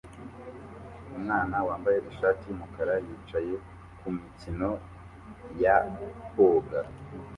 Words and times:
Umwana 1.17 1.55
wambaye 1.67 1.97
ishati 2.11 2.43
yumukara 2.47 2.93
yicaye 3.07 3.53
kumikino 3.99 4.69
ya 5.63 5.75
koga 6.31 6.79